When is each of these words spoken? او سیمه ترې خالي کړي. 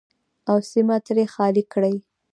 او 0.49 0.57
سیمه 0.71 0.95
ترې 1.05 1.25
خالي 1.33 1.63
کړي. 1.73 1.95